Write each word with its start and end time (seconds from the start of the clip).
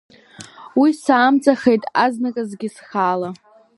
Уи 0.79 0.89
саамҵахеит 1.03 1.83
азныказгьы 2.03 2.69
схала. 2.75 3.29